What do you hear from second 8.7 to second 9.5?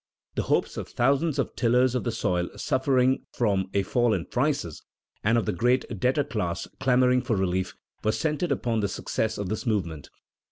the success of